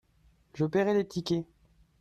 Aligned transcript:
Je 0.55 0.65
paierai 0.65 0.95
les 0.95 1.07
tickets. 1.07 1.45